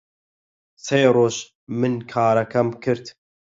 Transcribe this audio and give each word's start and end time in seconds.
سێ 0.85 1.01
ڕۆژ 1.15 1.35
من 1.79 1.93
کارەکەم 2.11 2.67
کرد 2.83 3.05